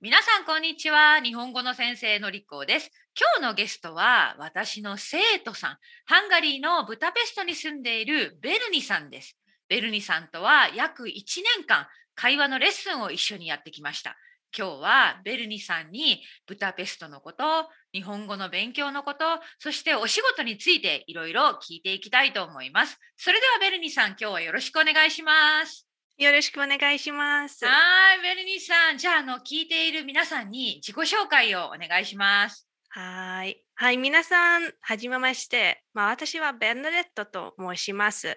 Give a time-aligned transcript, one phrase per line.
[0.00, 1.18] 皆さんこんにちは。
[1.20, 2.88] 日本語の先生のりこです。
[3.18, 5.78] 今日のゲストは私の生徒さん。
[6.06, 9.36] ハンガリーのブダペストに住んでいるベルニさんです。
[9.68, 11.08] ベルニさんとは約1
[11.56, 14.16] 年間会話のレッスンを一緒にやってきました。
[14.56, 19.24] 今日はベルニさんにブダペストのこと日本語の勉強のこと
[19.58, 23.00] そしてお仕事についていろいろ聞いていきたいと思います。
[23.16, 25.87] それではベルニさん今日はよろしくお願いします。
[26.18, 27.64] よろしくお願いします。
[27.64, 27.70] は
[28.18, 28.98] い、ベルニーさん。
[28.98, 32.68] じゃあ、あの、聞いている皆さんに自己紹介をお願いします。
[32.88, 33.62] はい。
[33.76, 35.84] はい、皆さん、はじめまして。
[35.94, 38.36] まあ、私はベルナデットと申します。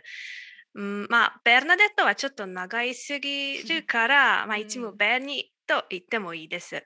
[0.75, 6.75] うん、まあ、ベルナデットはちょっと長いすぎるから、まあ、いつもベルニと言ってもいいです。
[6.75, 6.85] はい。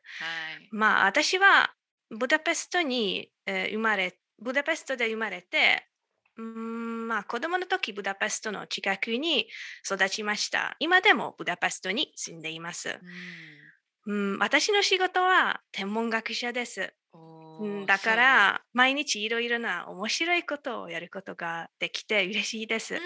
[0.71, 1.73] まあ、私は
[2.09, 5.89] ブダペストに、えー生まれ、ブダペストで生まれて、
[6.37, 9.47] うんまあ、子供の時ブダペストの近くに
[9.85, 10.75] 育ちました。
[10.79, 12.89] 今でもブダペストに住んでいます。
[12.89, 12.97] うん
[14.07, 16.93] うん、私の仕事は天文学者です。
[17.87, 22.99] だから毎日いろいろな面白いことをやることができて嬉しいです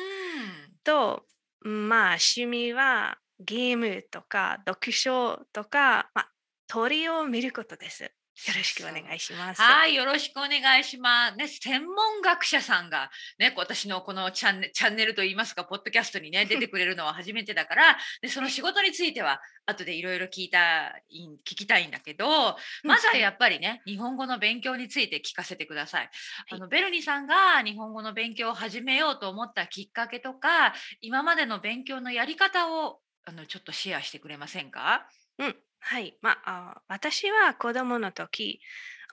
[0.85, 1.23] そ
[1.63, 1.69] う。。
[1.69, 6.31] んまあ趣味はゲームとか読書とか、まあ、
[6.67, 8.11] 鳥を見ることです。
[8.47, 9.61] よろしくお願いします。
[9.61, 11.35] はい、よろしくお願いします。
[11.35, 26.09] ね、専門学者さんが、ね、私のこのチャンネチャンネルといいますか、ポッドキャストにね、 出てくれるのは初めてだから、でその仕事については、後でいろいろ聞いた聞きたいんだけど、まずはやっぱりね、日本語の勉強について聞かせてください。
[26.51, 35.07] あのベルニさんが日本語の勉強を始めようと思ったきっかけとか、今までの勉強のやり方をあのちょっとシェアしてくれませんか？
[35.39, 36.17] うん、はい。
[36.21, 38.59] まあ、あ私は子供の時、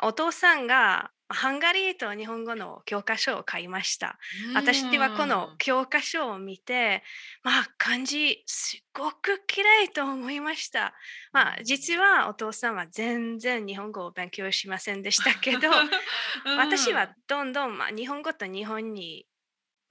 [0.03, 4.19] お父さんがハンガリーと日本語の教科書を買いました。
[4.55, 7.03] 私はこの教科書を見て、
[7.42, 10.94] まあ漢字すごく綺麗と思いました。
[11.33, 15.69] まあ実はお父さんは全然日本語を勉強しませんでしたけど、
[16.44, 19.27] うん私はどんどん、まあ、日本語と日本に、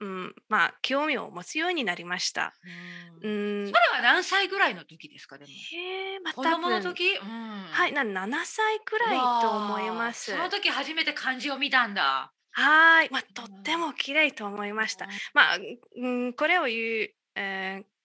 [0.00, 2.54] うん、まあ興味を持つようになりました。
[3.22, 5.50] ううんんそ、れは何歳ぐらいの時ですかでも。
[5.50, 10.32] へえ、まあ子供の時、うん、はい、な7歳くらいと思います。
[10.32, 12.32] その時初めて漢字を見たんだ。
[12.52, 15.06] はい、まあ、とっても綺麗と思いました。
[15.34, 15.58] まあ、
[15.96, 17.96] うん、これを言う、えー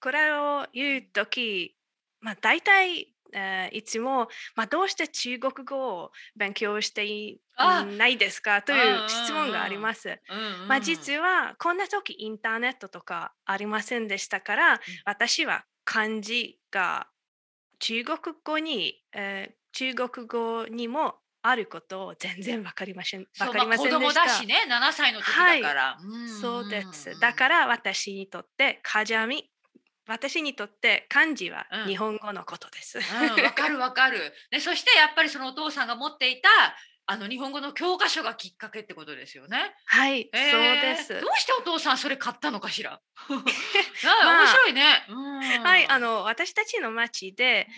[0.00, 1.76] これを言うとき、
[2.20, 8.62] まあ、大体、えーいつも、まあ、どうして中国語を勉強していあないですか？
[8.62, 10.20] という質問があります。
[10.68, 17.08] まあ、実はこんな時インターネットとかありませんでしたから、私は漢字が
[17.78, 23.26] 中国語に、えー中国語にもあることを全然わかりません。
[23.38, 24.20] わかりませんでまあ、子した。
[24.22, 25.96] 供だしね、7歳の時だから。
[25.96, 27.20] んそうです。
[27.20, 29.50] だから私にとってカジャミ、
[30.08, 32.98] 私にとって漢字はうん日本語のことです。
[32.98, 34.32] うん、わかるわかる。
[34.50, 36.48] ね、そしてやっぱりそのお父さんが持っていた
[37.08, 39.74] あの日本語の教科書がきっかけってことですよね。
[39.86, 41.26] はい、えーそうですど。
[41.28, 42.94] うしてお父さんそれ買ったのかしら？
[42.94, 43.00] あ
[44.24, 45.06] まあ面白いね。
[45.08, 47.68] うんはい、あの私たちの町で、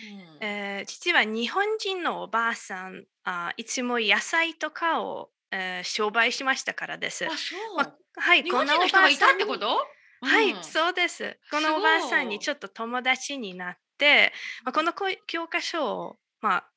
[0.41, 7.25] うんえー実は日本人のおばあさんあいつも野菜とかを、えー商売しましたからです。
[7.25, 7.77] あ、そう。
[7.77, 9.85] まはい、日本人の人がいたってこと？
[10.21, 11.37] はい、うんそうです。
[11.51, 16.69] このおばあさんにちょっと友達になって、まあ、このこ教科書を、まあ、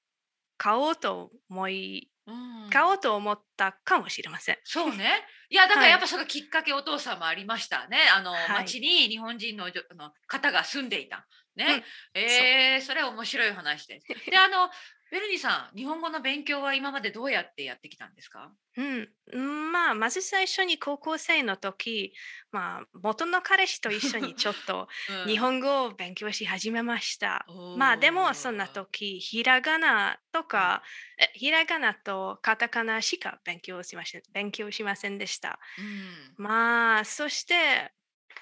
[0.56, 4.58] 買おうと思い、うん買おうと思ったかもしれません。
[4.64, 5.26] そうね。
[5.50, 7.98] いやだからはいやっぱそのきっかけお父さんもありましたね。
[8.16, 11.26] あの、はい町に日本人のあの方が住んでいた。
[11.56, 11.84] ね。
[12.14, 14.06] うんえーそれは面白い話です。
[14.30, 14.70] であの
[15.12, 18.50] ベルニーさん日本語の勉強は今までどうやってやってきたんですか？
[18.78, 22.14] うん、うんまあまず最初に高校生の時、
[22.50, 24.88] まあ、元の彼氏と一緒にちょっと
[25.24, 27.44] うん日本語を勉強し始めました。
[27.48, 30.82] おーまあでもそんな時ひらがなとか、
[31.18, 35.58] えひらがなとカタカナしか勉強しません勉強しませんでした。
[35.76, 37.92] うんまあそして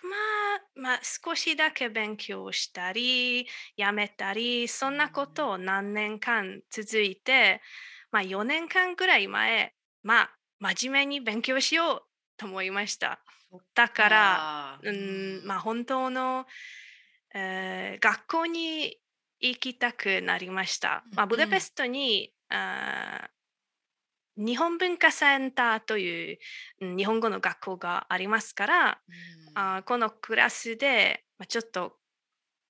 [0.02, 0.16] ま
[0.56, 3.46] あまあ少しだけ勉強したり
[3.76, 7.60] やめたりそんなことを何年間続いて、
[8.10, 12.02] まあ4年間ぐらい前まあ真面目に勉強しよう
[12.36, 13.20] と思いました。
[13.74, 16.46] だからうん、まあ本当の、
[17.34, 18.96] えー学校に
[19.40, 21.02] 行きたくなりました。
[21.14, 23.39] まあ、うんブダペストに、あー
[24.44, 26.38] 日本文化センターという
[26.80, 31.96] うん日本語の学校がありますから、うんあーこのクラスで、まあ、ちょっと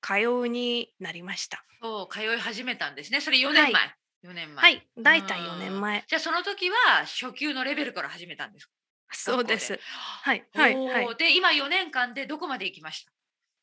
[0.03, 1.63] 通うになりました。
[1.83, 3.21] そう通い始めたんですね。
[3.21, 3.83] それ4年前。
[4.25, 4.63] 4年前。
[4.63, 6.05] はい、だいたい4うん年前。
[6.09, 6.77] じゃあその時は
[7.07, 8.73] 初級のレベルから始めたんですか？
[9.13, 9.59] そうで。
[9.59, 9.79] す。
[10.23, 11.17] はい、はい、はい。
[11.17, 13.05] で今4年間でどこまで行きまし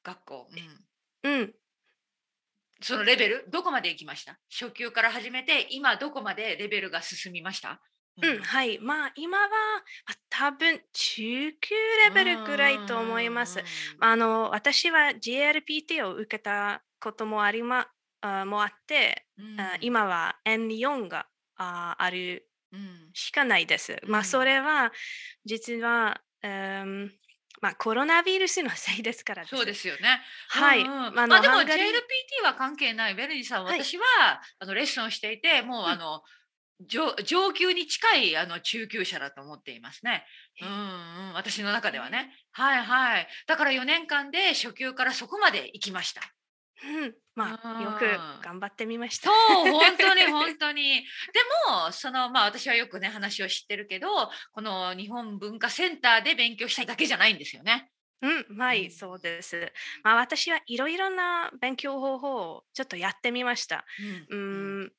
[0.03, 0.11] た？
[0.11, 0.47] 学校。
[1.23, 1.53] うんうん。
[2.81, 3.45] そのレベル？
[3.49, 4.37] どこまで行きました？
[4.51, 7.81] 初級から始めて今どこまでレベルが進みました？
[8.21, 8.79] うん、はい。
[8.79, 11.75] まあ、今は、まあ、多分中級
[12.05, 13.63] レベルぐらいと思います。
[13.99, 17.87] あの、私は GLPT を受けたこともありま、
[18.21, 24.01] あもあって、うんあ今は N4 がああるうんしかないです。
[24.07, 24.91] まあ、うんそれは、
[25.45, 27.13] 実は、うん
[27.61, 29.45] まあ、コロナウイルスのせいですから。
[29.45, 30.21] そうですよね。
[30.49, 30.81] はい。
[30.81, 34.03] うんうんあまあでも JLPT は関係ないベルニーさん、はい私は
[34.59, 36.21] あのレッスンをしていてもう、うんあの
[36.81, 40.25] 上上級に近いあの中級者だと思っていますね。
[40.61, 40.73] えうんう
[41.31, 42.31] ん、私の中ではね。
[42.51, 43.27] はいはい。
[43.47, 46.21] だから4年間で初級からそこまで行きました。
[46.83, 48.05] うん、まあ、ようんく
[48.43, 49.29] 頑張ってみました。
[49.29, 51.01] そう本当に 本当に。
[51.01, 51.05] で
[51.67, 54.07] もそのまあ私はよくね話を知ってるけど
[54.51, 57.89] この日本文化センターで勉強しただけじゃないんですよね。
[58.21, 59.71] うん、はうんい、そうです。
[60.03, 63.85] まあ、私はいろいろな勉強方法をちょっとやってみました。
[64.29, 64.91] ううんん、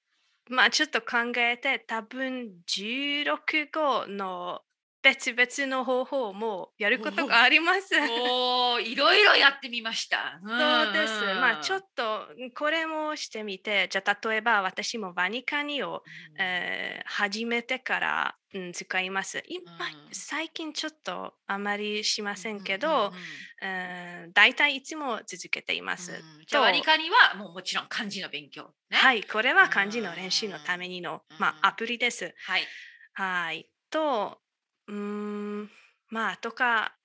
[0.51, 4.63] まあ、ちょっと考えて、多分16号の
[5.03, 7.95] 別々の方法もやることがあります。
[8.31, 10.41] おおいろいろやってみました。
[10.45, 11.25] そうです。
[11.35, 16.03] まあ、ちょっっとこれもしてみて、じゃあ例えば私もバニカニを、
[16.39, 19.43] えー始めてから、うん、使います。
[19.49, 19.79] 今、うん
[20.13, 26.13] 最近ちょっとあまりしませんけど、うんうんうんうん大体いつも続けています。
[26.13, 28.97] うんじゃあ割り勘にはもうもちろん漢字の勉強、ね。。
[28.97, 32.35] はいい、これは漢字の練習のためにの、まうんあ、アプリです。
[32.45, 32.67] はい。
[33.15, 33.71] はい。
[33.91, 34.41] と、
[34.89, 35.71] うーん、
[36.09, 36.97] まあ、とか、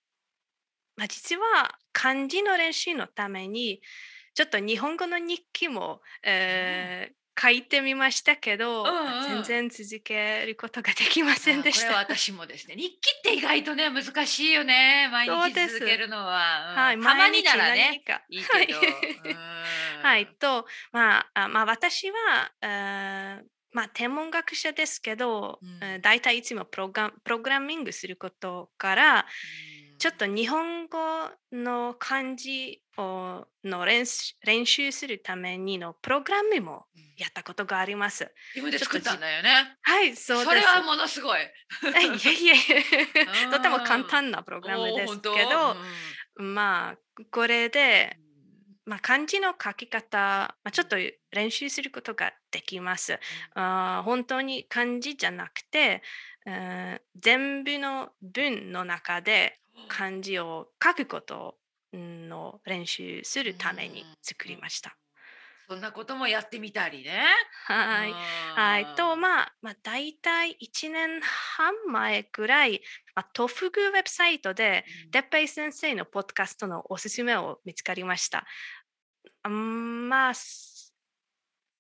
[0.96, 3.82] まあ、実は漢字の練習のために、
[4.34, 11.98] ちょっと日本語の日記も、えー書いてみましたけど、うんうん全然続けることができませんでした。
[11.98, 12.76] 私もですね。
[12.76, 15.10] 日記って意外とね難しいよね。
[15.12, 16.70] 毎日続けるのは。
[16.72, 18.04] うんはい、たまになら毎日何ね。
[18.06, 18.80] かいいけど。
[18.80, 18.94] はい
[19.26, 19.38] うん
[20.04, 29.26] はい、と、まあ、あまあ、私は、えーまあ、天文学者ですけど、うんえー大体いつもプログラプログラミングすることから、
[29.98, 30.98] ちょっと日本語
[31.52, 36.86] の漢字をの練習練習するためにのプログラムも
[37.18, 38.32] やったことがあります。
[38.54, 39.78] 自分で作ったんだよね。
[39.82, 40.50] はい、そうです。
[40.50, 41.42] それはものすごい。
[41.42, 41.46] い
[41.86, 42.54] えいえ
[43.46, 45.76] うんとても簡単なプログラムですけど、
[46.36, 48.18] まあ、これで、
[48.86, 50.18] まあ、漢字の書き方、
[50.64, 50.98] まあ、ちょっと
[51.32, 53.20] 練習することができます。
[53.56, 56.02] あー本当に漢字じゃなくて、
[56.46, 61.58] うん全部の文の中で漢字を書くこと
[61.94, 64.98] の練習するために作りました。
[65.70, 67.24] そんなこともやってみたりね。
[67.66, 68.18] はい。
[68.56, 68.94] はい。
[68.96, 72.82] と、まあ、まあ、大体1年半前くらい、
[73.16, 78.46] まあ、トフグウェブサイトで、てっぺい先生のポッドキャストのおすすめを見つかりました。
[79.44, 80.94] あんまあ、す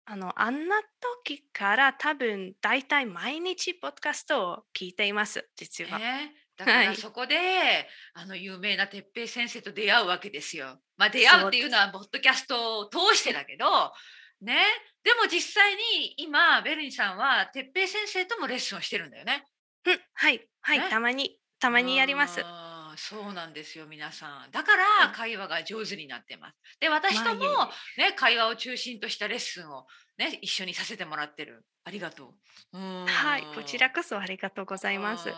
[0.05, 0.81] あの、あんな
[1.23, 5.99] 時から多分大体毎日ポッドキャストを聞いています、実は。
[5.99, 7.35] ね、だかはいらそこで、
[8.13, 10.79] あの有名な哲平先生と出会うわけですよ。
[10.97, 13.65] まあ出会うっていうのはポッドキャストを通してだけど、
[14.41, 14.57] ね、
[15.03, 19.45] でも実際に今ベルニさんは哲平先生ともレッスンをしてるんだよね。
[19.85, 22.41] うん、はい、はい、ねたまに、たまにやります。
[22.95, 24.51] そうなんですよ皆さん。
[24.51, 26.55] だからうん会話が上手になってます。
[26.79, 27.41] で私とも、
[27.97, 29.85] ね、会話を中心としたレッスンを、
[30.17, 31.65] ね、一緒にさせてもらってる。
[31.85, 32.35] ありがと
[32.73, 32.77] う。
[32.77, 35.29] うんはい、こちらこそありがとうございます。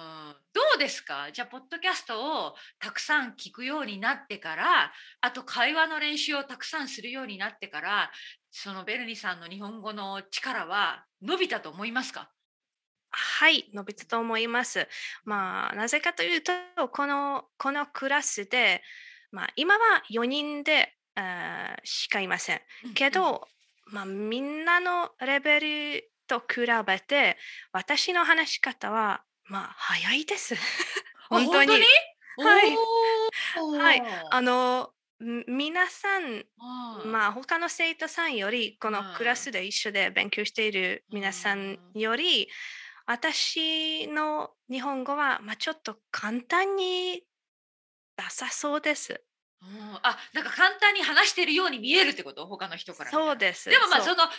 [0.55, 1.29] うんどうですか？
[1.33, 8.11] じゃあポッドキャストをたくさん聞くようになってからあと会話の練習をたくさんするようになってから
[8.51, 12.29] そのベルニさんの日本語の力は伸びたと思いますか？
[13.11, 14.87] はい、伸びたと思います。
[15.23, 16.51] まあ、なぜかというと、
[16.89, 18.81] このこのクラスで、
[19.31, 22.61] まあ、今は4人で、あーしかいません。
[22.93, 23.47] けど、
[23.85, 25.59] まあ、みんなのレベ
[26.01, 27.37] ルと比べて、
[27.71, 30.55] 私の話し方は、まあ、早いです。
[31.31, 31.83] うん本当に。
[32.37, 32.81] はい。
[33.77, 34.03] はい。
[34.29, 41.79] あの、み皆さん、あまあ、他の生徒さんより、このクラスで一緒で勉強している皆さん。
[41.93, 42.49] より、
[43.05, 47.23] 私の日本語は、まあ、ちょっと簡単に
[48.17, 49.23] 出さそうです。
[50.03, 52.45] あなんか簡単に話してるように見えるってこと？
[52.47, 53.69] 他の人からそうです。
[53.69, 54.31] でもまあそのね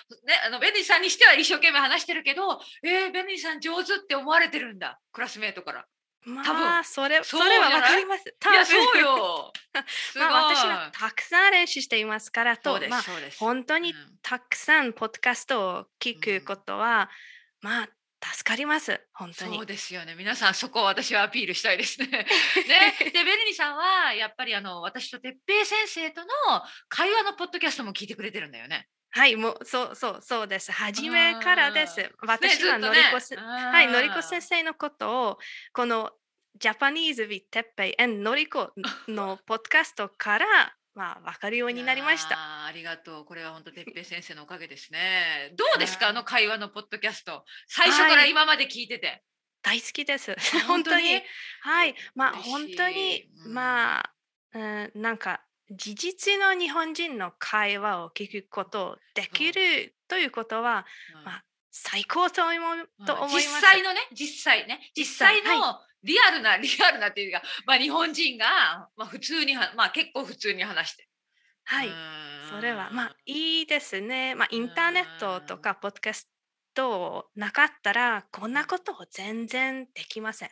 [0.47, 5.01] あのベルニさんにしては一生懸命話してるけどえー、ベルニさん上手って思われてるんだ。
[5.13, 5.85] クラスメートから。
[6.23, 6.79] ま多分。
[6.79, 8.29] あ、それそれはわかります。
[8.29, 8.55] い？
[8.55, 9.53] やそうよ。
[10.17, 14.19] まあ、私はたくさん練習していますからそうです、とまあ、本当にうん。
[14.23, 17.11] たくさんポッドキャストを聞くことは、
[17.61, 17.89] まあ
[18.23, 22.07] 助かります本当にそうですよね皆さんそこを私はアピールしたいですね。
[22.09, 22.27] ね
[23.13, 26.29] でベルニさんはやっぱりあの私と哲平先生との
[26.89, 28.89] 会話のポッドキャストも聞いてくれてるんだよね。
[29.11, 30.73] はい、もうそうそうそうです。
[30.73, 31.99] 初めからです。
[31.99, 35.39] ね私はのりこせ、はい、のりこ先生のことを
[35.73, 36.11] この
[36.59, 38.73] ジャパニーズ・ビ・テッペイ and のりこ
[39.09, 42.65] のポッドキャストからまあ分かるようになりました。
[42.65, 43.25] ありがとう。
[43.27, 45.53] これは本当、てっぺい先生のおかげですね。
[45.57, 47.45] どうですか、はいあの会話のポッドキャスト。
[47.69, 49.23] 最初から今まで聞いてて。
[49.63, 50.35] 大好きです。
[50.67, 51.21] 本当に？
[51.61, 54.13] はい、まあ本当に、うんまあ、
[54.55, 60.87] うん、なんか事実の日本人の会話を聞くことできるということは
[61.19, 63.47] うんまあ最高と思うと思います。
[63.49, 71.09] 実際のね、実際ね、実際際のリアルな、 リアルなっていうか、まあ、日本人が、まあ、普通には、まあ、結構普通に話して。
[71.69, 71.89] はい、
[72.49, 74.37] それはまあいいですね。
[74.37, 76.31] まあインターネットとかポッドキャス
[76.75, 80.51] トなかったらこんなことを全然できません。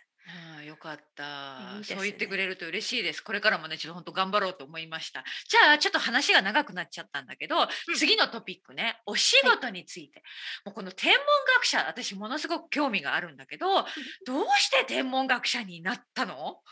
[0.65, 3.21] よかったねそう言ってくれると嬉しいです。
[3.21, 5.25] これからもね、ちょっと本当頑張ろうと思いました。
[5.49, 10.23] じゃあ、ちょっと話が長くなっちゃったんだけど、うん次のトピックね、お仕事について。
[10.65, 11.21] もうこの天文
[11.57, 13.85] 学者、私ものすごく興味があるんだけど、
[14.27, 16.63] どうして天文学者になったの？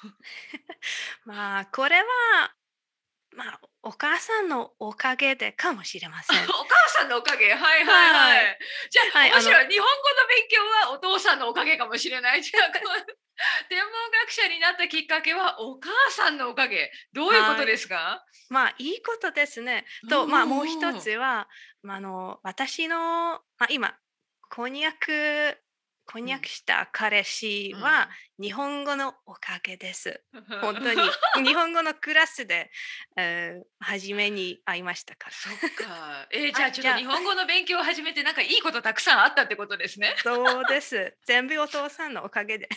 [1.25, 2.05] まあこれは
[3.35, 6.45] まあお母さんのおかげでかもしれません。
[6.45, 7.51] お 母さんのおかげ。
[7.51, 8.37] はいはいはい。
[8.39, 8.59] はい
[8.91, 9.69] じゃあ、はい面白い。
[9.69, 12.43] 日本語の勉強はお父さんのおかげかもしれない。
[12.43, 12.71] じゃあ、
[13.69, 13.91] 天文
[14.23, 16.91] 学者になったきっかけはお母さんのおかげ。
[17.13, 19.85] どういうことですか、まあいいことですね。
[20.09, 21.49] とまあもう一うんつは、
[21.83, 23.95] まあ、あの私の、まあ、今
[24.49, 25.59] 婚約
[26.13, 30.23] 婚約した彼氏は日本語のおかげです。
[30.35, 31.01] うん本当に
[31.47, 32.71] 日本語のクラスで、
[33.17, 35.35] えー初めに会いましたから。
[35.35, 36.29] そっか。
[36.31, 40.15] えー じゃあちょっと日本語の勉強を始めてなんかいいことたくさんあったってことですね。
[40.23, 41.17] そうです。
[41.25, 42.69] 全部お父さんのおかげで。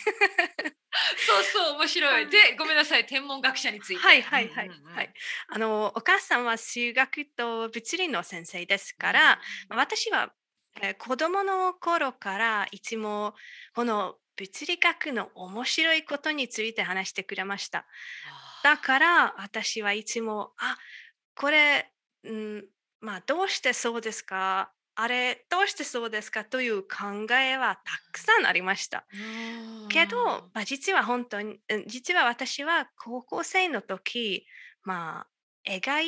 [1.18, 2.30] そうそう面白い。
[2.30, 4.02] でごめんなさい天文学者について。
[4.02, 5.14] はいはいはい、うんうんうんはい。
[5.50, 10.34] あのお母さんは数学と物理の先生ですから、私は、
[10.82, 13.34] えー子供の頃からいつも
[13.74, 17.86] この物理学の面白いことについて話してくれました。
[18.64, 20.78] だから私はいつもあ
[21.36, 21.92] これ、
[22.24, 22.66] うん、
[23.00, 29.06] まあどうしてそうですかあれどうしてそうですかという考えはたくさんありました。
[29.14, 34.46] うんけど、まあ、実は本当にうん実は私は高校生の時
[34.84, 35.28] まあ
[35.64, 36.02] 絵描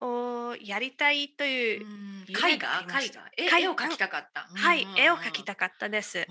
[0.00, 1.86] をやりたいという、
[2.28, 3.08] 絵画絵
[3.48, 4.48] 画絵を描きたかった。
[4.54, 5.54] はい絵を描きた。
[5.54, 6.26] たかったです。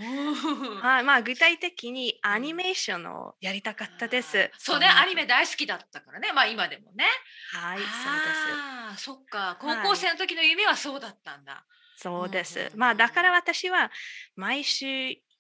[0.82, 4.52] まあ、具体的にアニメーションをやりたかったです。
[4.58, 6.32] そうね、アニメ大好きだったからね。
[6.34, 7.06] まあ今でもね。
[7.54, 7.98] はい、そうです。
[7.98, 9.58] ああ、そっか。
[9.60, 11.66] 高校生の時の夢はそうだったんだ。
[11.98, 13.92] そうですまあだから私は
[14.36, 14.86] 毎週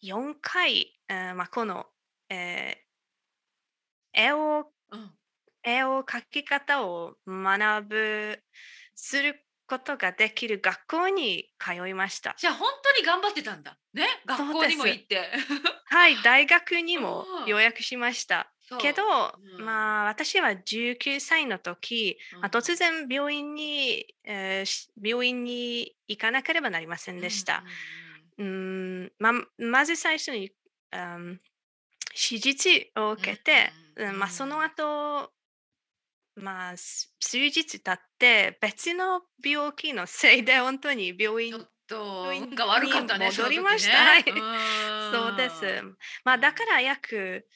[0.01, 1.85] 4回、えーまあ、この、
[2.29, 2.87] えー
[4.19, 5.16] 絵をうん。
[5.67, 8.39] 絵を描き方を学ぶ
[8.95, 12.35] することができる学校に通いました。
[12.37, 13.77] じゃあ本当に頑張ってたんだ。
[13.93, 15.29] ね、学校にも行って。
[15.87, 18.49] はい、大学にも うん予約しました。
[18.79, 19.03] けど、
[19.57, 27.63] うんまあ私は19歳の時、うんまあ突然病院に、えーし病院に行かなければなりませんでした。
[28.37, 28.51] うんうん
[28.99, 30.51] うんままず最初に、
[30.93, 31.41] うん
[32.17, 35.31] 手術を受けて、うんまあ、その後、
[36.37, 43.29] まあ、す数日経って別の病気のせいで本当に病院と病院運が悪かったね。
[43.29, 44.15] に戻りました。
[44.15, 44.25] ね
[45.11, 45.83] そうです。
[46.23, 47.47] まあ、だから約、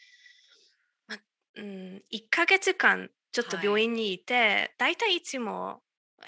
[1.07, 1.19] まあ
[1.57, 3.65] うん、1ヶ月間ちょっとはい。
[3.65, 5.81] 病院にいて、大体いつも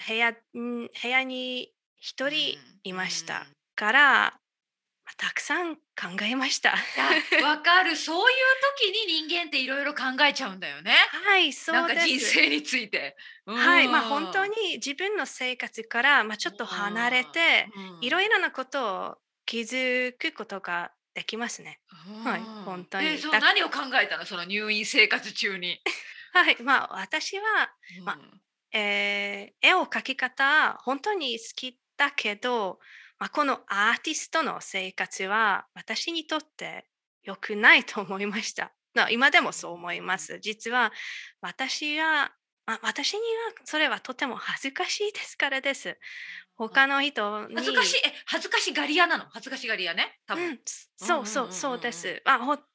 [0.06, 4.40] 部屋ん部屋に一人いましたうんから、まあ
[5.18, 5.82] たくさん考
[6.22, 6.70] えました。
[7.42, 7.94] わかる。
[7.96, 8.36] そういう
[8.78, 10.92] 時に人間っていろいろ考えちゃうんだよね。
[11.26, 12.06] はい、そうなんかです。
[12.06, 13.16] 人生について。
[13.46, 17.68] はい、まあ本当にに自分の生活から、まあ、ちょっと離れて、
[18.00, 21.80] いろいろなことを気づくことができますね。
[22.24, 24.26] はい本当にえ、そうだ何を考えたの？
[24.26, 25.80] その入院生活中に。
[26.32, 27.44] はい、まあ私は、
[28.02, 28.40] まうん
[28.72, 32.80] えー絵を描き方本当に好きだけど、
[33.18, 36.86] まあ、このアーティストの生活は私にとって
[37.22, 38.72] 良くないと思いました。
[38.94, 40.38] な今でもそう思います。
[40.40, 40.92] 実は
[41.40, 42.32] 私は、
[42.66, 43.24] まあ、私には
[43.64, 45.98] それはとても恥ずかしいですからです。
[46.54, 47.54] 他の人に。
[47.56, 49.26] 恥ずかしい、え、恥ずかしがり屋なの？
[49.30, 50.20] 恥ずかしがり屋ね。
[50.26, 50.44] 多分。
[50.44, 50.60] うん、
[50.96, 52.22] そうそうそうです。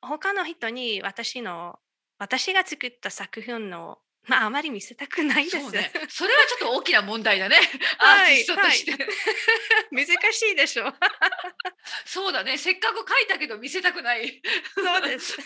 [0.01, 1.79] 他の人に私の
[2.19, 5.59] 私が作った作品の、まあ、あまり見せたくないです。
[5.59, 5.91] そうね。
[6.09, 7.57] それはちょっと大きな問題だね。
[7.97, 9.07] ア はいーティストとして。
[9.91, 10.93] 難しいでしょ。
[12.05, 12.57] そうだね。
[12.57, 14.41] せっかく書いたけど見せたくない。
[14.75, 15.37] そうです。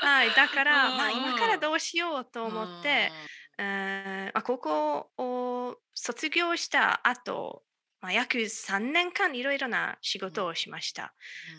[0.00, 3.10] はい、だから、まあ、うんうん今からどうしようと思って、
[3.58, 7.64] えーまあ、ここを卒業した後、
[8.00, 11.14] まあ、約3年間いろいろな仕事をしました。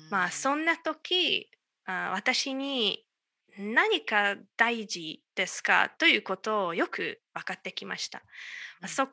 [0.09, 1.50] まあそんな時
[1.86, 3.06] あ私に
[3.57, 5.89] 何か大事ですか？
[5.97, 8.23] ということをよく分かってきました。
[8.81, 9.07] うんそ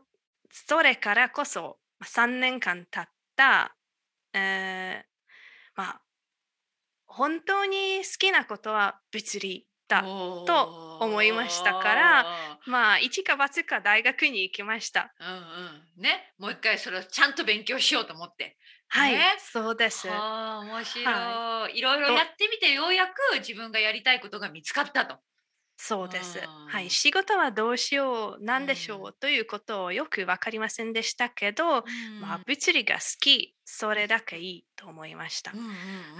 [0.50, 3.76] それからこそまあ3年間経った、
[4.32, 5.04] えー
[5.76, 6.00] まあ
[7.06, 10.02] 本当に好きなことは物理だ。
[10.02, 12.26] と思いましたから
[12.66, 15.14] まあ一か八か大学に行きました。
[15.20, 15.30] うんう
[16.00, 18.56] んねもう一回それをちゃんと勉強しようと思って
[18.94, 19.24] はい、ね。
[19.40, 20.08] そうです。
[20.08, 21.82] はあ面白い、、はい。
[21.82, 25.18] ろいろやってみてようやく自分がやりたいことが見つかったと。
[25.76, 26.38] そうです。
[26.38, 26.44] うん。
[26.68, 29.12] はい、仕事はどうしよう、なんでしょう、うん。
[29.18, 31.84] ということをよく分かりませんでしたけど、
[32.20, 35.52] まあ、物理が好き、それだけいいと思いました。
[35.52, 35.68] うんうんう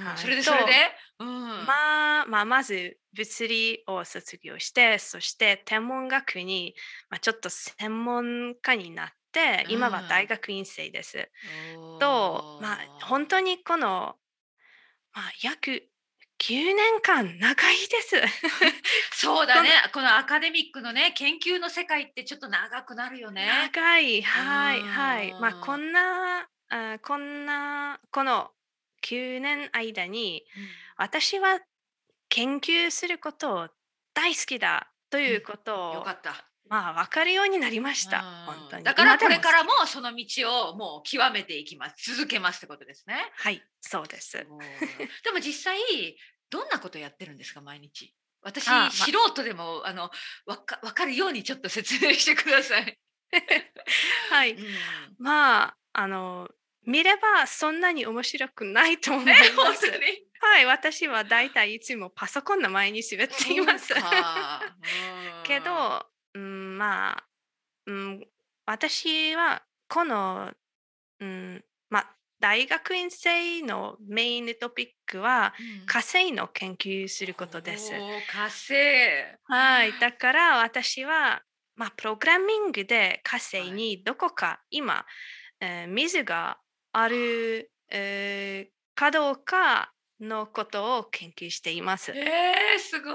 [0.02, 0.04] ん。
[0.04, 0.18] はい。
[0.18, 0.72] それでそれで、
[1.20, 6.74] うん、まあ、まあ、まず物理を卒業して、そして天文学に、
[7.08, 9.14] まあ、ちょっと専門家になって、
[9.68, 11.30] 今は大学院生です。
[12.00, 14.16] と、まあ、本当にこの、
[15.12, 15.88] まあ、約
[16.38, 18.16] 9年間長いです。
[19.12, 23.46] そうだねこのアカデミックのね研究の世界ってちょっと長くなるよね。
[23.46, 25.32] 長い、はい、はい。
[25.34, 28.50] まあ、うんこんな、あこんな、この
[29.02, 30.44] 9年間に、
[30.96, 31.60] 私は
[32.28, 33.68] 研究することを
[34.12, 36.48] 大好きだということを、よかった。
[36.68, 38.18] まあ、分かるようになりました。
[38.49, 38.85] うん本当に。
[38.85, 42.14] だからこれからもその道をもう極めていきます。
[42.14, 43.16] 続けますってことですね。
[43.37, 44.38] はい、そうです。
[44.38, 45.78] うんでも実際
[46.50, 48.14] どんなことやってるんですか毎日？
[48.42, 50.11] 私、あま素人でもあの
[50.47, 52.99] わかわかるようにちょっと説明してください。
[54.30, 54.52] はい。
[54.52, 54.64] うん
[55.18, 56.49] まあ、あの、
[56.87, 59.35] 見ればそんなに面白くないと思いま
[59.75, 59.90] す。
[59.90, 60.04] 当に？
[60.40, 63.94] はい、私は大体いつもパソコンの前に滑っています。
[65.44, 66.02] けど、うん、
[66.74, 67.24] まあ、
[67.86, 68.26] うん、
[68.66, 70.52] 私はこの、
[71.20, 77.92] うん、まあ、大学院生のメイントピックはうん火星の研究することです。
[77.92, 78.74] おー火星。
[79.44, 81.42] はい、だから私は、
[81.76, 85.04] まあ、プログラミングで火星にどこか今、
[85.60, 86.58] えー水が
[86.92, 92.12] ある、えーかどうかのことを研究しています。
[92.12, 93.14] えー、すごい。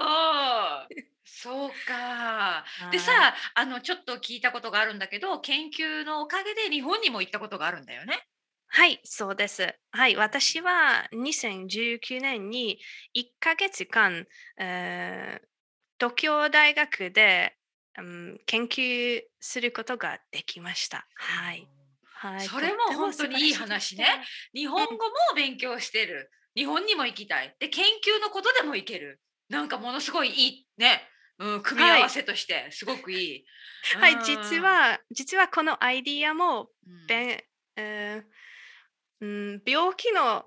[1.42, 2.66] そうか。
[2.92, 8.28] ではいさ、あのちょっと聞いたことがあるんだけど、研究のおかげで日本にも行ったことがあるんだよね。
[8.68, 9.74] はい、そうです。
[9.92, 12.80] はい、私は2019年に
[13.16, 14.26] 1ヶ月間、
[14.60, 15.50] えー
[16.00, 17.58] 東京大学で、
[17.98, 21.06] うん研究することができました。
[21.16, 21.68] はい。
[22.04, 24.06] はい、それも本当にいい話ね。
[24.54, 25.00] 日本語も
[25.36, 26.32] 勉強してる。
[26.56, 27.54] 日本にも行きたい。
[27.60, 29.20] で、研究のことでもいける。
[29.50, 31.02] なんかものすごいいいね。
[31.40, 33.46] うん、組み合わせとしてすごくいい。
[33.98, 37.44] はい、うん実、は、実はこのアイディアも、うんべん
[37.78, 38.40] えー
[39.22, 40.46] うん、病気の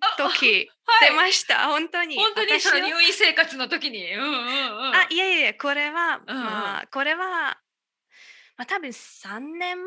[0.00, 1.68] あ時はい出ました。
[1.68, 2.16] 本当に。
[2.16, 4.12] 本当にその入院生活の時に。
[4.14, 4.94] うんうんうん。
[4.96, 7.58] あ、いえいえ、これは、うんうんまあ、これは、
[8.56, 9.78] まあ、多分3年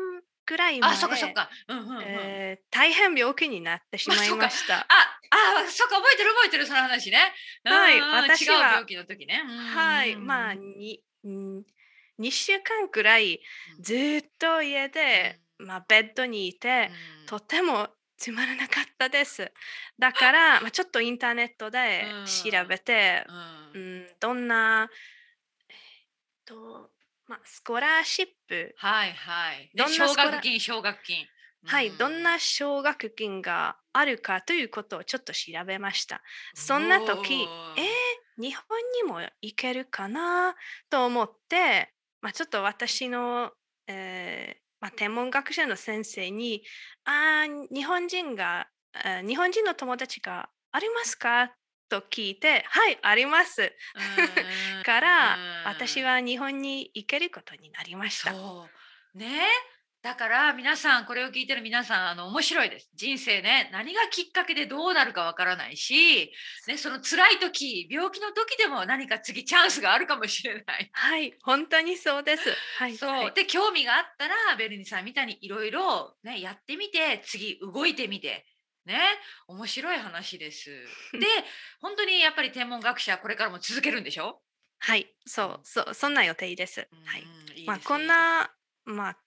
[0.46, 1.50] ぐらい前あ、そっかそっか。
[1.68, 2.02] うんうんうん。
[2.02, 4.86] えー大変病気になってしまいました。
[4.88, 7.34] あ、あ、 そっか、覚えてる覚えてる、その話ね。
[7.64, 9.42] はい私は違う病気の時ね。
[9.74, 11.66] はい、まあ、に、うん
[12.18, 13.40] 2週間くらい
[13.80, 16.90] ずっと家で、まあ、ベッドにいて、
[17.26, 19.52] とてもつまらなかったです。
[19.98, 23.36] だから、 まあ、ちょっとインターネットでうん調べて、うん
[23.74, 24.90] うん、どんな、
[25.68, 25.76] えっ
[26.46, 26.90] と、
[27.26, 29.58] まあ、スコラーシップ、はいはい。
[29.58, 31.28] ねどんな奨学金、奨学金。
[31.66, 36.22] はい、うんどんな奨学金があるかということをちょっと調べました。
[36.54, 37.34] そんな時、
[37.76, 38.06] えー
[38.38, 38.64] 日本
[39.02, 40.54] にも行けるかな
[40.90, 43.50] と思って、まあ、ちょっと私の、
[43.86, 46.62] えーまあ、天文学者の先生に、
[47.04, 51.52] あー日本人が、あー日本人の友達がありますか
[51.88, 53.62] と聞いて、はい、あります。
[53.62, 58.32] うん からうん、私は日本に行けることになりました。
[59.14, 59.48] ね
[60.06, 66.30] だから皆さんこれを聞いてる皆さんあの面白いです人生ね何がきっかけでどうなるかわからないし、
[66.68, 70.90] ね、その辛い時病気の時でも何か次チャンスがあるかもしれない。
[70.92, 72.42] はい、本当にそうです。
[72.78, 78.46] はい、そう、はいで興味があったらベルニさんみたいにいろいろねやってみて次動いてみて
[78.84, 79.00] ね
[79.48, 80.70] 面白い話です。
[81.18, 81.26] で
[81.80, 84.40] 本当にやっぱり天文学者これからも続けるんでしょ、
[84.78, 86.88] はい、そう、そう、そんな予定です。
[87.06, 87.22] はい。
[87.22, 88.52] うんいいですまあ、こんな、
[88.84, 89.18] まあ、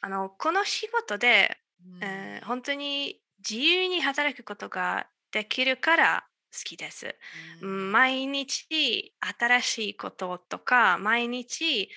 [0.00, 7.16] あの、この仕事で、いいですえー本当に自由に働くことができるから好きです。
[7.60, 11.90] うん毎日新しいこととか、毎日、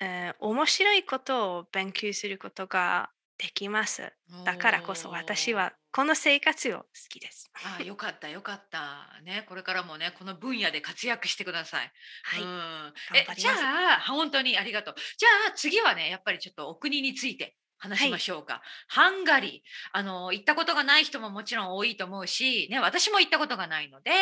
[0.00, 3.12] えー面白いことを勉強することが
[3.42, 4.12] できます。
[4.44, 7.50] だからこそ私はこの生活を好きです。
[7.64, 11.90] ああよかったよかったねこれからもねこの分野で活躍してください。
[12.22, 12.40] はい。
[12.40, 13.50] うん、頑えじゃ
[13.96, 14.94] あ本当にありがとう。
[15.18, 18.62] じゃあ次はねやっぱりちょっとお国について話しましょうか。
[18.86, 24.12] ハンガリーあの行ったことがない人ももちろん多いと思うし、ね、私も行ったことがないので、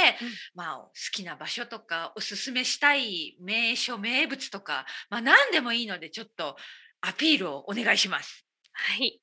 [0.55, 6.57] まあ好きな場所とかおすすめしたい名所名物とか、まあ、何でもいいのでちょっと
[7.03, 8.47] アピールをお願いします。
[8.73, 9.21] はい。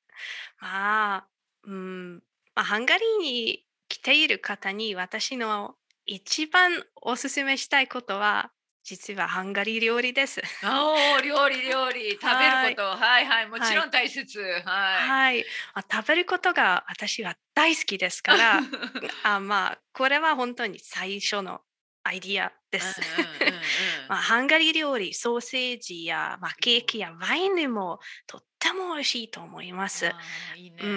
[0.60, 1.28] まあ、
[1.64, 2.14] うん、
[2.54, 8.52] まあ、ハンガリーに来ている方に私の一番おすすめしたいことは、
[8.84, 10.40] 実はハンガリー料理です。
[10.64, 14.64] おお料理料理食べることはいはいもちろん大切はい。
[14.64, 15.46] はい。
[15.74, 18.60] まあ、食べることが私は大好きですから、
[19.24, 21.60] あまあ、これは本当に最初の
[22.02, 23.00] アイディアです。
[24.08, 30.16] まあ、ハンガリー料理、ソーセージや、まあ、ケーキやワインにもとっても美味しいと思います。
[30.56, 30.88] いいねうー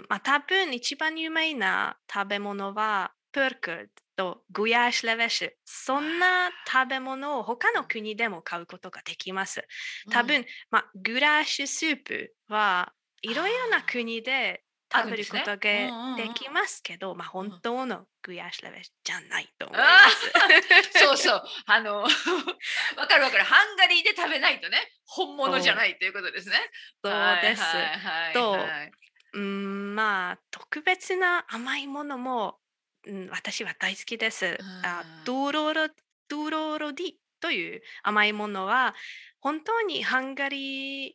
[0.00, 5.50] ん、まあ、多分一番有名な食べ物はプークルとグヤーシュレベシュ。
[5.64, 9.66] そんな食べ物を他の国でも買うことができます。
[10.10, 20.98] 多分、まあ、グラッシュスープはいろいろな国であ食べることがあるんですねうんうんうんできますけど、まあ、本当のグヤーシュレベじゃないと思いあます。
[20.98, 22.02] ーそうそうあの
[22.96, 26.56] わかるわかるハンガリーで食べないとね本物じゃないということですね。
[27.02, 27.62] そうです。
[27.62, 28.92] はいはいはいとはい、
[29.34, 32.58] うんまあ特別な甘いものも、
[33.06, 34.58] うん、私は大好きです。
[34.84, 35.88] あうんドゥロロ
[36.28, 38.94] ドゥロロディという甘いものは
[39.40, 41.14] 本当にハンガリー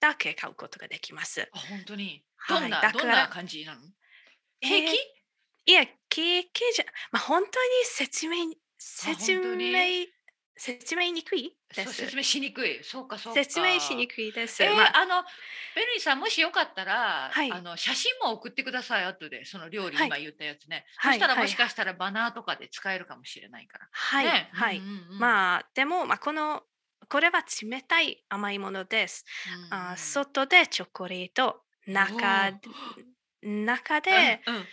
[0.00, 1.48] だけ買うことができます。
[1.52, 3.80] あ本当にはいどんな、だからどんな感じなの？
[4.60, 4.94] ケーキ、
[5.66, 7.50] いやケーキじゃ、まあ、本当に
[7.84, 10.06] 説明説明
[10.56, 12.14] 説明にくい説。
[12.14, 12.78] 明しにくい。
[12.84, 13.42] そうかそうか。
[13.42, 14.62] 説明しにくいです。
[14.62, 15.24] えーまああの
[15.74, 17.50] ベルニーさんもしよかったら、はい。
[17.50, 19.44] あの写真も送ってください後で。
[19.44, 20.06] その料理はい。
[20.06, 21.42] 今言ったやつね、はいそしたらはい。
[21.42, 24.50] もしかしたらバナーとかで使えるかもしれないから、はい、ね。
[24.52, 24.78] はい。
[24.78, 26.62] うんうんうんまあでも、まあ、この
[27.08, 29.24] これは冷たい甘いものです。
[29.70, 29.74] うん。
[29.74, 32.58] あ外でチョコレート、中で
[33.42, 34.64] 中で、うんうん。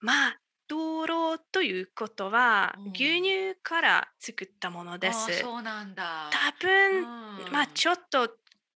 [0.00, 2.92] まあ道路ということはうん。
[2.92, 5.40] 牛乳から作ったものです。
[5.40, 6.30] そうなんだ。
[6.32, 7.52] 多分、うん。
[7.52, 8.30] まあちょっと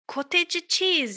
[0.06, 1.14] コテージチーズ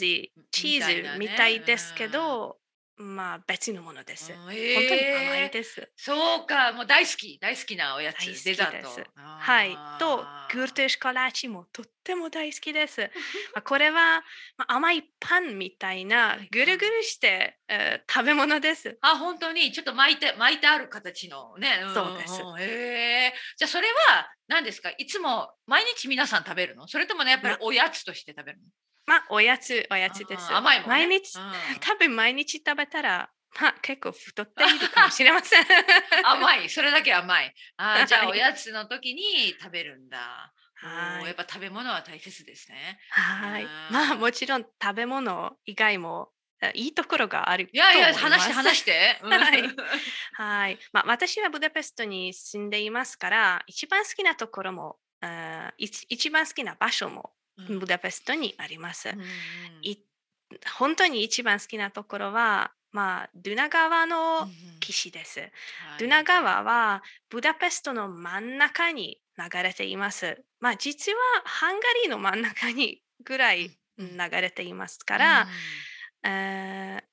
[0.50, 2.57] チーズみたいですけど、
[2.98, 4.32] まあ別のものです。
[4.32, 5.88] うん本当にえー甘いです。
[5.96, 6.72] そうか。
[6.72, 7.38] もう大好き。
[7.40, 8.44] 大好きなおやつ。
[8.44, 8.88] デザート。
[9.16, 9.76] はい。
[10.00, 13.00] と、グルテシュカラチもとっても大好きです。
[13.54, 14.24] まあこれは、
[14.56, 18.98] まあ、甘いパンみたいなぐるぐるして、えー食べ物です。
[19.00, 19.70] あ本当に。
[19.72, 22.42] ちょっと巻いて巻いてある形のね、んそうです。
[22.42, 22.64] んへ
[23.26, 24.90] えじゃあそれは何ですか？
[24.98, 26.88] いつも毎日皆さん食べるの？
[26.88, 28.64] それともねやっぱりおやつとして食べるの？
[29.08, 30.52] まあおやつ、おやつです。
[30.52, 31.06] 甘いもんね。
[31.06, 31.80] 毎日、うん。
[31.80, 35.64] 多分毎日食べたら、まあ結構太っているかもしれません。
[36.24, 36.68] 甘い。
[36.68, 37.54] それだけ甘い。
[37.78, 40.52] あーじゃあはいおやつの時に食べるんだ。
[40.74, 41.26] はい。
[41.26, 42.98] やっぱ食べ物は大切ですね。
[43.10, 43.64] はい。
[43.64, 43.68] うん。
[43.90, 46.28] まあもちろん食べ物以外も
[46.60, 49.30] えいいところがあるといやいや話して話して、うん。
[49.32, 49.62] はい。
[50.34, 50.78] はい。
[50.92, 54.98] まあ、私はブダペストに住んでいますから、一番好きなところも、
[55.78, 57.30] 一一番好きな場所もうん
[57.78, 59.10] ブダペストにあります。
[59.10, 59.22] うん
[59.82, 59.98] い
[60.78, 64.48] 本当に一番好きなところは、まあ、ドゥナ川うんの
[64.80, 65.40] 岸です。
[65.98, 70.42] ドゥナ川はブダペストの真ん中に流れています。
[70.58, 74.16] まあ、実はハンガリーの真ん中にぐらいうん。
[74.16, 75.48] 流れていますから、
[76.24, 77.08] えー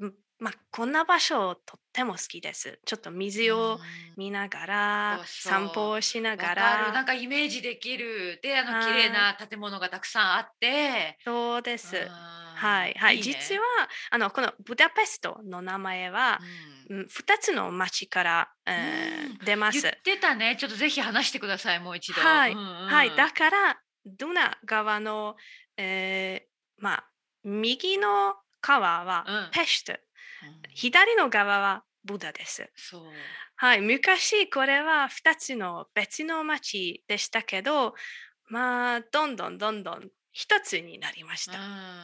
[0.00, 2.78] うんまあ、こんな場所とっても好きです。
[2.84, 3.78] ちょっと水を
[4.16, 6.60] 見ながら、散歩をしながわかる。
[6.60, 8.40] なんら、かイメージできる。
[8.42, 8.84] であのはい。
[8.86, 11.18] 綺麗な建物がたくさんあって。
[11.24, 11.96] そうです。
[11.96, 13.22] ははい、はい、ね。
[13.22, 13.62] 実は
[14.10, 16.40] あのこのブダペストの名前は、
[16.88, 16.96] うん。
[16.98, 19.80] うん、2つの町から、えー出ます。
[19.80, 19.90] 言。
[19.90, 20.56] ってたね。
[20.58, 22.20] ちょっとぜひ話してくださいもう一度。
[22.20, 22.52] はい。
[22.52, 22.64] うんうん。
[22.86, 25.36] はい、だからドゥナ川の、
[25.76, 27.04] えーまあ、
[27.44, 29.50] 右の川はうん。
[29.52, 29.98] ペシュト、うん
[30.74, 32.70] 左の川はブダです。
[33.56, 37.94] はい、昔これは2つの別の町でしたけど、
[38.48, 41.52] まあ、どんどんどんどん一つになりました。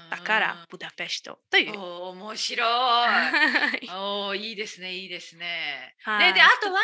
[0.08, 1.76] だから、ブダペストという。
[1.76, 5.96] 面白いはい おーいいですねいいですね。
[6.04, 6.80] はいでであとは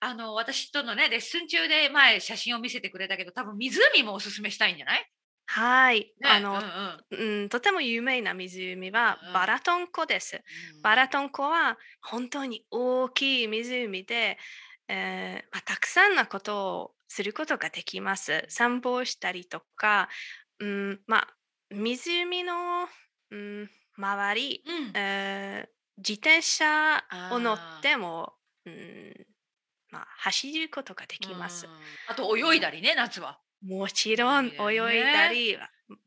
[0.00, 5.10] あの私とのねレッスン中で前写真を見せてくれたけど多分湖もおすすめしたいんじゃない、
[5.50, 6.52] はい、ね、あの、
[7.10, 10.42] うんうんうん、とても有名な湖はうんバラトン湖です。
[10.82, 14.36] バラトン湖は本当に大きい湖で、
[14.88, 18.44] えーまあ、たくさんのことをすることができます。
[18.48, 20.10] 散歩をしたりとか、
[20.60, 21.28] うん、まあ
[21.70, 22.86] 湖の、
[23.30, 28.34] うん、周り、うんえー自転車を乗っても、
[28.64, 29.26] うん
[29.90, 31.72] まあ、走ることができますうん。
[32.06, 33.40] あと泳いだりね夏は。
[33.62, 35.56] もちろん泳いだり、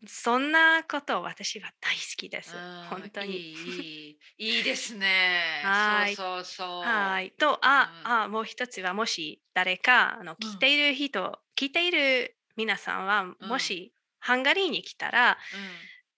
[0.07, 2.57] そんなこと私は大好きですうん。
[2.79, 3.45] 本当に。
[3.63, 5.71] いいいいいいですね。
[5.73, 7.17] はいそうそうそう。
[7.17, 7.31] はい。
[7.33, 15.37] と、あ、うんあ、もう一つは、もし誰か、あの、聞いている人、聞いている皆さんは、もし、ハンガリーに来たら、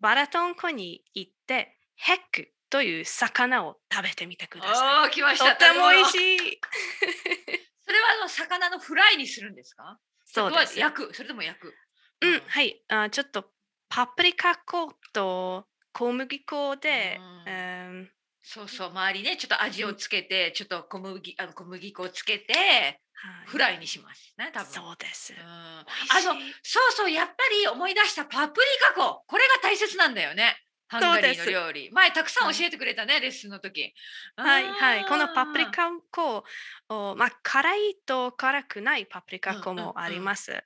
[0.01, 5.35] バラトン湖に行って、ヘックという魚を食べてみてくうん、ださおお来まい。
[5.35, 5.49] した。
[5.49, 6.11] とっても美味い。
[6.11, 6.61] しい。
[7.81, 9.99] それはあの魚のフライにするんですか？
[10.33, 10.79] そうです。
[10.79, 11.73] 焼くそれとも焼く。
[12.21, 12.81] うん、はい。
[12.89, 13.45] あちょっと、
[13.89, 18.09] パプリカ粉と小麦粉で、うんうん
[18.45, 22.99] そうそう周りねちょっと味をつけて、ちょっと小麦あの小麦粉をつけてはい
[23.45, 24.73] フライにしますね多分。
[24.73, 25.33] そうです。
[25.33, 25.85] うんあ
[26.25, 30.57] のそうそうやっぱり思い出したパプリカ粉これが大切なんだよね
[30.93, 31.91] ハンガリーの料理。
[31.91, 33.93] 前たくさん教えてくれたね、レッスンの時。
[34.35, 35.05] はいはい。
[35.05, 36.43] このパプリカ粉
[36.89, 40.51] を、まあ、辛いと辛くないパプリカ粉うんうんもあります。
[40.51, 40.59] うん。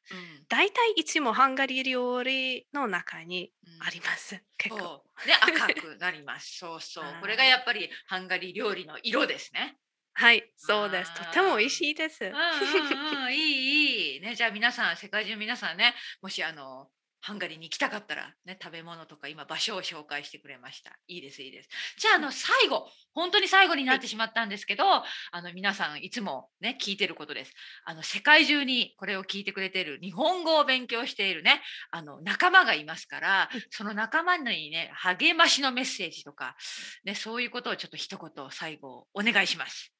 [0.49, 3.87] 大体いつもハンガリー料理の中にうん。
[3.87, 4.41] あります。
[4.57, 4.81] 結構。
[4.81, 5.27] そう。
[5.27, 6.57] ね赤くなります。
[6.59, 7.03] そうそう。
[7.05, 7.21] はい。
[7.21, 9.77] これがやっぱりハンガリー料理の色ですね。
[10.19, 11.13] はい、そうです。
[11.13, 12.25] とても美味しいです。
[12.25, 13.33] うんうんうん。
[13.33, 14.19] いいいい。
[14.19, 20.91] ねじゃあ皆さん世界中の皆さんねもしあのハンガリーに行きたかったらね食べ物とか今場所を紹介してくれました。
[21.07, 21.69] いいですいいです。
[21.97, 25.03] じゃああの最後本当に最後になってしまったんですけどあ
[25.41, 27.53] の皆さんいつもね聞いてることです。
[27.85, 36.55] あの世界中にこれを聞いてくれている日本語を勉強しているねあの仲間がいますからその仲間にね励ましのメッセージとか
[37.03, 39.91] ねそういうことをちょっと一言最後お願いします。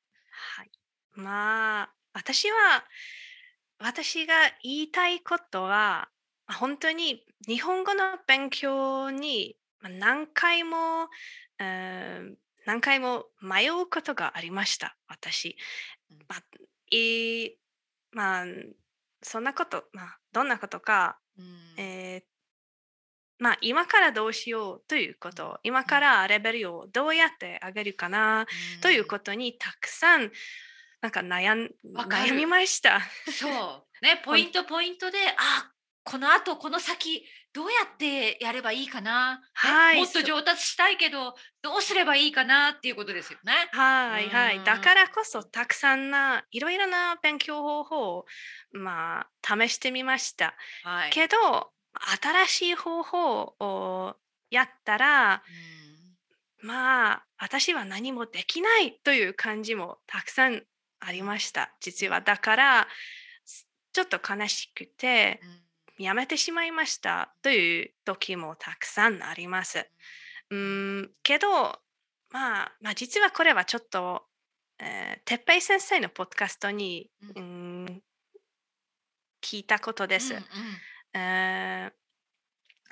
[0.56, 0.69] はい。
[1.17, 2.86] まあ、私は、
[3.80, 6.10] 私が言いたいことは、まあ
[6.53, 11.10] 本当に日本語の勉強にまあ何回も、
[11.60, 15.55] うん何回も迷うことがありました、私。
[16.12, 16.17] うん。
[16.27, 16.43] まあ、
[16.91, 17.57] いい
[18.12, 18.45] まあ、
[19.23, 21.45] そんなこと、まあ、どんなことか、うん。
[21.77, 22.23] えー
[23.39, 28.47] まあ、今からどうしようということ、今からレベルをどうやって上げるかな
[28.81, 30.31] ということにたくさん
[31.01, 32.99] なんか悩ん悩みました。
[33.31, 34.03] そう。
[34.03, 35.71] ねポイントポイントであ
[36.08, 43.52] このあとこの先どうやってやればいいかな、ねはいもっと上達したいけどどうすればいいかなっていうことですよね。
[43.72, 44.58] はいはい。
[44.58, 48.26] うんだからこそたくさんないろいろな勉強方法を
[48.72, 50.56] まあ試してみました。
[50.84, 51.36] はい、けど
[52.22, 54.15] 新しい方法を
[54.50, 55.43] やったら
[56.62, 60.63] まあ私は何もできないという感じもたくさん
[61.02, 61.74] ありました。
[61.82, 62.88] 実はだから
[63.91, 65.66] ちょっと悲しくてうんうん
[65.97, 69.89] やめてしまいましたという時もたくさんあります。
[70.49, 71.49] うんけど、
[72.31, 74.23] まあ、まあ実はこれはちょっと、
[74.79, 78.03] えー、てっぺい先生のポッドキャストに、ううん、
[79.41, 80.33] 聞いたことです。
[80.33, 80.45] うんうん
[81.13, 81.93] えー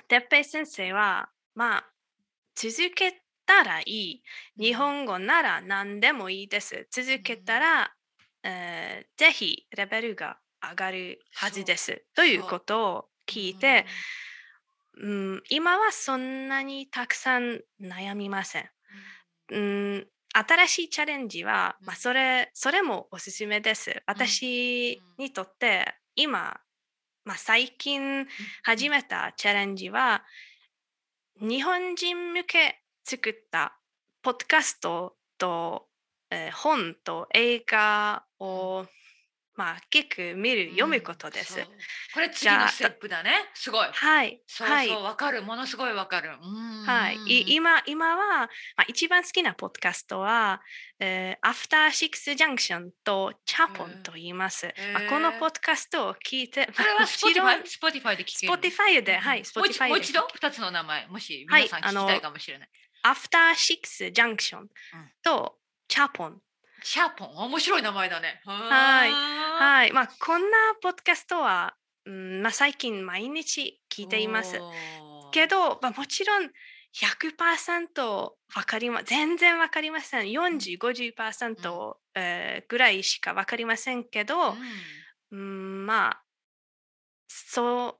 [0.08, 1.84] てっぺい先生は、まあ、
[2.54, 4.22] 続けたらいい。
[4.56, 6.86] 日本語なら何でもいいです。
[6.92, 7.92] 続けたら、
[8.44, 10.38] えーぜひレベルが
[10.70, 12.04] 上がるはずです。
[12.14, 13.86] ということを聞いて、
[14.98, 15.08] う。
[15.08, 18.70] ん、今はそんなにたくさん悩みません。
[19.50, 24.02] うん、新しいチャレンジは、まあ、それそれもおすすめです。
[24.06, 26.60] 私にとって今、
[27.24, 28.26] まあ、最近
[28.62, 30.24] 始めたチャレンジは
[31.40, 33.78] 日本人向け作った
[34.22, 35.86] ポッドキャストと、
[36.30, 38.86] えー本と映画を、
[39.56, 41.54] まあ、聞く見る読むことです。
[41.54, 41.64] そう。
[42.14, 43.32] これ次のステップだね。
[43.54, 43.88] すごい。
[43.90, 44.88] はい、そうはい。
[44.88, 45.42] そうわかる。
[45.42, 46.30] ものすごいわかる。
[46.42, 46.84] うん。
[46.84, 50.60] はい、い今今は、まあ、一番好きなポッドキャストは、
[51.00, 54.72] えー、アフターシックスジャンクションとチャポンと言います。
[54.92, 60.28] まあ、このポッドキャストを聞いて、それはもちろん Spotify, Spotify で聞けるの？Spotify で、はい、もう一 Spotify でもう一度？
[60.34, 62.68] 二つの名前もしはい皆さん聞きたいかもしれない。
[63.02, 64.68] アフターシックスジャンクション
[65.22, 65.56] と
[65.88, 66.40] チャポン。
[66.82, 68.40] シャーポン面白い名前だね。
[68.44, 69.10] はい
[69.56, 74.60] ははい、まあ、こんなポッドキャストは、うんまあ、最近毎日聞いています。
[75.32, 76.50] けど、まあ、もちろん
[76.94, 78.32] 100%わ
[78.64, 80.26] かりま全然わかりません。
[80.26, 84.54] 40、50%、えーぐらいしかわかりませんけど、
[85.30, 86.22] うん、まあ
[87.28, 87.96] そう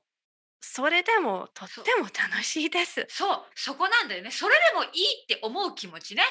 [0.61, 3.05] それでもとっても楽しいです。
[3.09, 4.31] そうそこなんだよね。
[4.31, 4.89] それでもいい
[5.23, 6.23] って思う気持ちね。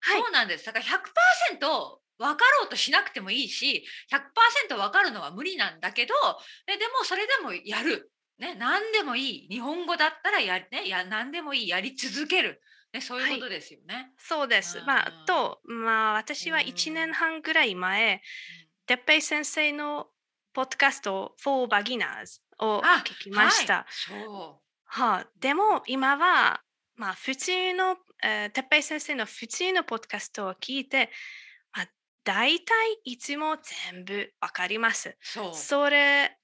[0.00, 0.66] はいそうなんです。
[0.66, 3.84] だから100%分かろうとしなくてもいいし
[4.68, 6.14] 100%分かるのは無理なんだけど
[6.66, 9.48] ででもそれでもやる、ね、何でもいい。
[9.48, 11.68] 日本語だったらや,、ね、や何でもいい。
[11.68, 12.60] やり続ける、
[12.92, 13.94] ね、そういうことですよね。
[13.94, 14.80] はい、そうです。
[14.80, 18.20] まあ、と、まあ、私は1年半ぐらい前、
[18.86, 20.08] てっぺい先生の
[20.52, 23.86] ポッドキャスト For Beginners を聞きました。
[24.84, 26.62] はあ、でも今は、
[26.96, 31.10] まあ、普通の、えー、てっぺい先生の普通のポッドキャストを聞いて、
[31.72, 31.86] まあ、
[32.24, 33.56] 大体いつも
[33.90, 35.16] 全部わかります。
[35.20, 36.36] そそれ、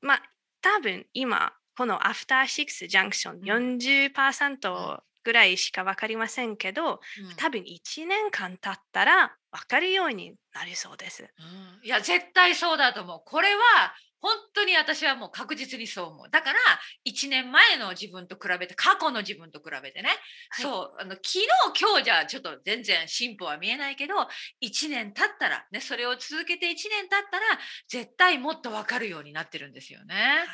[0.00, 0.22] まあ、
[0.60, 7.00] 多分今、このアフターシックスジャンクション40%ぐらいしか分かりませんけど、うん、
[7.36, 11.24] 多分1年間経ったら分かるようになりそうです。
[11.38, 13.22] うん、いや絶対そうだと思う。
[13.24, 13.94] これは
[14.26, 16.30] 本当に私はもう確実にそう思う。
[16.32, 16.58] だから
[17.06, 20.08] 1年前の自分と比べて過去の自分と比べてね、
[20.50, 21.46] はい、そうあの昨日
[21.80, 24.14] 今日じゃちょっと全然進歩は見えないけど
[24.60, 26.74] 1年経ったら、ね、それを続けて1年
[27.08, 27.44] 経ったら
[27.88, 30.14] 絶対もっと分かるようになってるんですよね。
[30.14, 30.46] はい、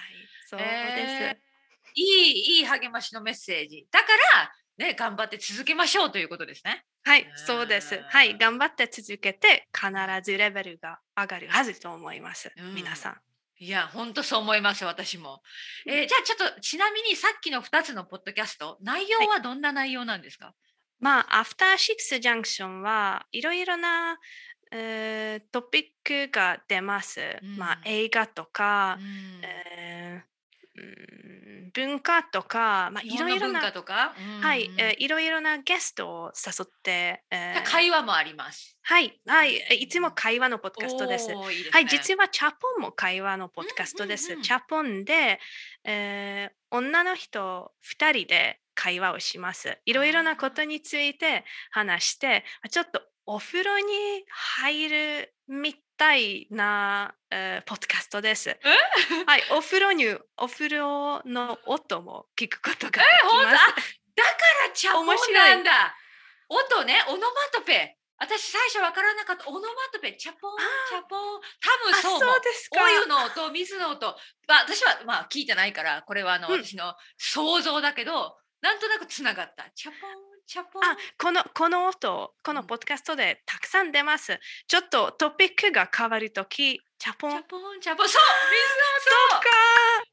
[0.47, 1.37] そうです、えー、
[1.95, 4.07] いいいい励ましのメッセージだか
[4.77, 6.85] らね頑張って続けましょうということですね。
[7.05, 7.99] はい、そうです。
[8.11, 9.91] はい、頑張って続けて必
[10.23, 12.53] ずレベルが上がるはずと思います。
[12.59, 13.32] うん、皆さん。
[13.63, 15.41] いや、本当そう思います、私も。
[15.87, 20.55] えー、じゃあちょっとちなみにさっきの2つのポッドキャスト、内容はどんな内容なんですか、はい、
[20.99, 24.19] まあ、アフターシックスジャンクションはいろいろな、
[24.73, 27.21] えー、トピックが出ます。
[27.41, 31.32] うん、まあ、映画とか、うん、えー、
[31.75, 38.77] 文化とか、まあ、いろいろな、はい、えー、いろいろなゲストを誘って、えー、会話もあります。
[38.83, 41.33] はい、はい、いつも会話のポッドキャストです。
[41.33, 44.41] いいですね、はい、実はチャポンも会話のポッドキャストです。
[44.43, 45.41] チャポンで、
[45.85, 49.79] えー、女の人2人で会話をします。
[49.85, 58.57] いろいろなことについて話して、ちょっとお風呂に入るみたいな、えー、ポッドキャストです。
[59.27, 64.01] はい、お風呂にお風呂の音も聞くことができます。
[64.17, 64.31] だか
[64.67, 65.95] らチャポンなんだ。
[66.49, 67.99] 音ね、オノマトペ。
[68.17, 69.47] 私最初分からなかった。
[69.47, 70.15] オノマトペ。
[70.15, 71.41] チャポンチャポン。
[71.41, 72.83] 多分そうそうですか。
[72.83, 74.07] お湯の音水の音、
[74.49, 79.71] まあ、私はまあ聞いてないからこれはあの、うん、私の想像だけどなんとなくつながった。
[79.75, 89.53] チャポンあこのこの音このポッドキャストでたくさん出ます、ちょっとトピックが変わるときチャポンチャポンチャポンそう水の音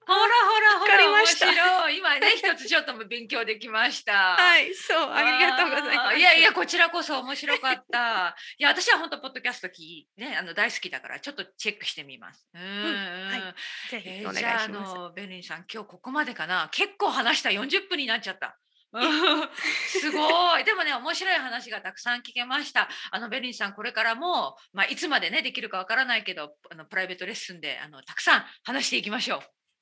[0.10, 1.98] ほらほらほら面白い。
[1.98, 4.36] 今ね一つちょっとも勉強できました。
[4.38, 5.22] はいそうあ。
[5.22, 6.18] りがとうございます。
[6.18, 8.36] いやいやこちらこそ面白かった。
[8.58, 12.48] いや私は本当ポッドキャストきねあの大好きだからちょっとチェックしてみます。
[12.56, 16.70] うん、はい、ぜひお願いします、えー、じゃあのベリンさん今日ここまでかな？
[16.72, 17.50] 結構話した。
[17.50, 18.58] 40分になっちゃった
[19.88, 20.64] すごい。
[20.64, 22.90] でもね、面白い話がたくさん聞けました。
[23.12, 29.42] あのベリンさん、これからも、まあ、いつまでね、できるかわからないけど、あのプライベートレッスンで、あのたくさん話していきましょう。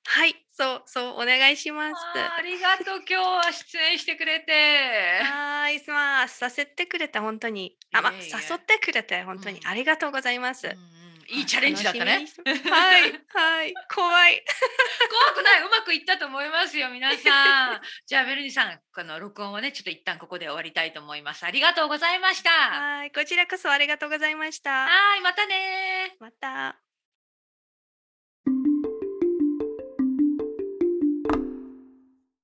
[0.09, 1.95] はい、そう、そう、お願いします。
[2.15, 5.19] ありがとう、今日は出演してくれて。
[5.21, 10.67] はい、まあ、させてくれて、本当に、あ、まあ、誘ってくれて、本当にありがとうございます。
[10.67, 12.25] うんいいチャレンジだったね。
[12.45, 14.43] はい、はい、怖い。
[15.09, 17.81] 怖くない、うまくいったと思いますよ、皆さん。
[18.05, 21.45] じゃあ、ベルニさん、この録音をね、ちょっと一旦ここで終わりたいと思います。
[21.45, 22.49] ありがとうございました。
[22.49, 24.85] はい、こちらこそありがとうございました。
[24.85, 26.86] はい、またねまた。